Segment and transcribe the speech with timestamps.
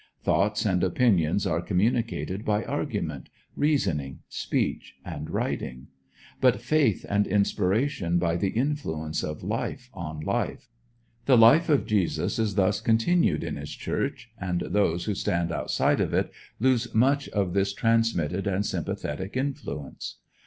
[0.23, 5.89] Thoughts and opinions are communicated by argument, reasoning, speech, and writing;
[6.39, 10.67] but faith and inspiration by the influence of life on life.
[11.27, 16.01] The life of Jesus is thus continued in his Church, and those who stand outside
[16.01, 20.15] of it lose much of this transmitted and sympathetic influence.